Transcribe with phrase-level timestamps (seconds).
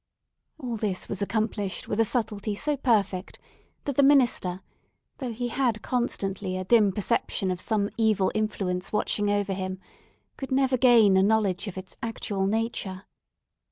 [0.57, 3.37] All this was accomplished with a subtlety so perfect,
[3.85, 4.61] that the minister,
[5.19, 9.77] though he had constantly a dim perception of some evil influence watching over him,
[10.37, 13.03] could never gain a knowledge of its actual nature.